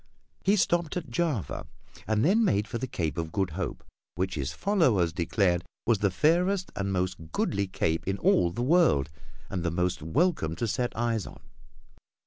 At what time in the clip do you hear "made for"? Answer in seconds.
2.43-2.79